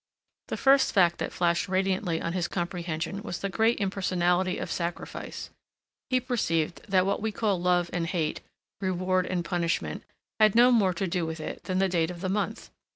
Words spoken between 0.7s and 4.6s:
fact that flashed radiantly on his comprehension was the great impersonality